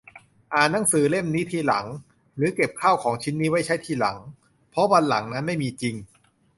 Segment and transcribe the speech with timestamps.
[0.53, 1.85] อ่านหนังสือเล่มนี้ทีหลัง
[2.35, 4.17] หรือเก็บข้าวของชิ้นนี้ไว้ใช้ทีหลัง
[4.69, 5.95] เพราะวันหลังนั้นไม่มีจริง